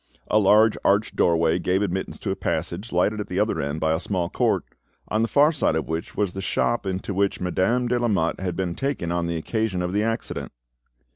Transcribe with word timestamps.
A 0.31 0.39
large 0.39 0.79
arched 0.83 1.15
doorway 1.15 1.59
gave 1.59 1.83
admittance 1.83 2.17
to 2.21 2.31
a 2.31 2.35
passage, 2.35 2.91
lighted 2.91 3.19
at 3.19 3.27
the 3.27 3.39
other 3.39 3.61
end 3.61 3.79
by 3.79 3.93
a 3.93 3.99
small 3.99 4.31
court, 4.31 4.65
on 5.09 5.21
the 5.21 5.27
far 5.27 5.51
side 5.51 5.75
of 5.75 5.87
which 5.87 6.17
was 6.17 6.33
the 6.33 6.41
shop 6.41 6.87
into 6.87 7.13
which 7.13 7.39
Madame 7.39 7.87
de 7.87 7.99
Lamotte 7.99 8.39
had 8.39 8.55
been 8.55 8.73
taken 8.73 9.11
on 9.11 9.27
the 9.27 9.37
occasion 9.37 9.83
of 9.83 9.93
the 9.93 10.01
accident. 10.01 10.51